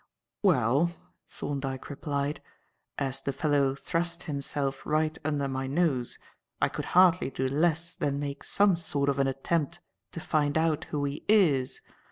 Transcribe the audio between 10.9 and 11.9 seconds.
he is.